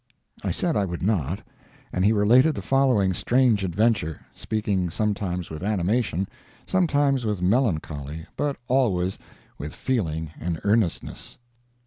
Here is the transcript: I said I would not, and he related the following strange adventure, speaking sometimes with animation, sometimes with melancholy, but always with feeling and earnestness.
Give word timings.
I 0.43 0.49
said 0.49 0.75
I 0.75 0.83
would 0.85 1.03
not, 1.03 1.41
and 1.93 2.03
he 2.03 2.11
related 2.11 2.55
the 2.55 2.63
following 2.63 3.13
strange 3.13 3.63
adventure, 3.63 4.25
speaking 4.33 4.89
sometimes 4.89 5.51
with 5.51 5.61
animation, 5.61 6.27
sometimes 6.65 7.23
with 7.23 7.39
melancholy, 7.39 8.25
but 8.35 8.57
always 8.67 9.19
with 9.59 9.75
feeling 9.75 10.31
and 10.39 10.59
earnestness. 10.63 11.37